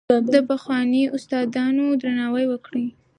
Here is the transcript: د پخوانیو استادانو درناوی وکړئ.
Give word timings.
د 0.33 0.35
پخوانیو 0.49 1.13
استادانو 1.17 1.83
درناوی 2.01 2.45
وکړئ. 2.49 2.85